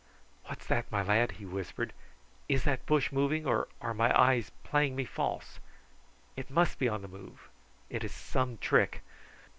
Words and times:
"What's 0.45 0.65
that, 0.65 0.91
my 0.91 1.03
lad?" 1.03 1.33
he 1.33 1.45
whispered; 1.45 1.93
"is 2.49 2.63
that 2.63 2.87
bush 2.87 3.11
moving, 3.11 3.45
or 3.45 3.67
are 3.81 3.93
my 3.93 4.11
eyes 4.19 4.49
playing 4.63 4.95
me 4.95 5.05
false. 5.05 5.59
It 6.35 6.49
must 6.49 6.79
be 6.79 6.89
on 6.89 7.03
the 7.03 7.07
move. 7.07 7.49
It 7.87 8.03
is 8.03 8.11
some 8.11 8.57
trick. 8.57 9.03